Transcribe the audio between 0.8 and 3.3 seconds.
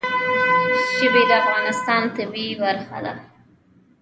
ژبې د افغانستان د طبیعت برخه ده.